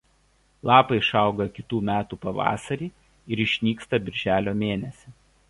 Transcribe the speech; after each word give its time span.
Lapai 0.69 0.95
išauga 1.01 1.47
kitų 1.57 1.81
metų 1.89 2.19
pavasarį 2.23 2.89
ir 3.37 3.45
nunyksta 3.53 4.01
birželio 4.09 4.57
mėnesį. 4.65 5.17